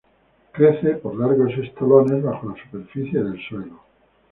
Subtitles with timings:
[0.51, 3.81] Crece por largos estolones bajo la superficie del suelo.